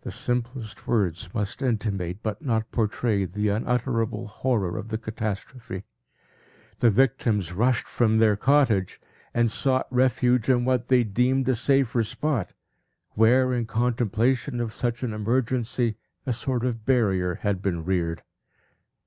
[0.00, 5.84] The simplest words must intimate, but not portray, the unutterable horror of the catastrophe.
[6.78, 8.98] The victims rushed from their cottage,
[9.34, 12.54] and sought refuge in what they deemed a safer spot,
[13.10, 18.22] where, in contemplation of such an emergency, a sort of barrier had been reared.